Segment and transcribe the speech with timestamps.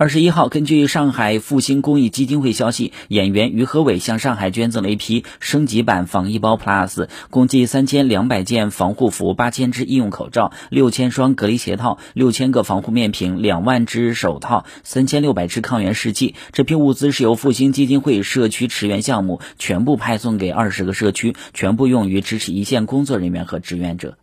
[0.00, 16.34] 二十一号，根据上海复兴公益基金会消息，演员于和伟向上海捐赠了一批升级版防疫包 Plus，共计三千两百件防护服、八千只医用口罩、六千双隔离鞋套、六千个防护面屏、两万只手套、三千六百支抗原试剂。
[16.52, 24.16] 这批物资是由复兴基金会社区驰援项目全部派送给二十个社区，全部用于支持一线工作人员和志愿者。